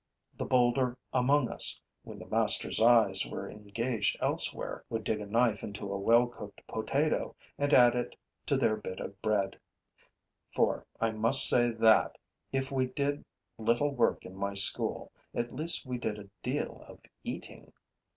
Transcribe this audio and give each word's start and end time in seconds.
The 0.35 0.45
bolder 0.45 0.97
among 1.13 1.47
us, 1.49 1.79
when 2.01 2.17
the 2.17 2.25
master's 2.25 2.81
eyes 2.81 3.23
were 3.31 3.47
engaged 3.47 4.17
elsewhere, 4.19 4.83
would 4.89 5.03
dig 5.03 5.21
a 5.21 5.27
knife 5.27 5.61
into 5.61 5.93
a 5.93 5.99
well 5.99 6.25
cooked 6.25 6.65
potato 6.67 7.35
and 7.59 7.71
add 7.71 7.93
it 7.95 8.15
to 8.47 8.57
their 8.57 8.75
bit 8.77 8.99
of 8.99 9.21
bread; 9.21 9.59
for 10.55 10.87
I 10.99 11.11
must 11.11 11.47
say 11.47 11.69
that, 11.69 12.17
if 12.51 12.71
we 12.71 12.87
did 12.87 13.23
little 13.59 13.91
work 13.93 14.25
in 14.25 14.35
my 14.35 14.55
school, 14.55 15.11
at 15.35 15.53
least 15.53 15.85
we 15.85 15.99
did 15.99 16.17
a 16.17 16.31
deal 16.41 16.83
of 16.87 16.99
eating. 17.23 17.71